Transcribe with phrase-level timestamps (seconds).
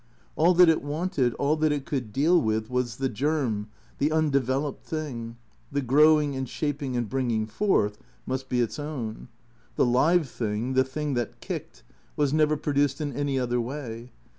[0.35, 3.67] All that it wanted, all that it could deal with was the germ,
[3.99, 5.35] the undeveloped thing;
[5.71, 9.27] the growing and shaping and bringing forth must be its own.
[9.75, 11.83] The live thing, the thing that kicked,
[12.15, 14.09] was never produced in any other way.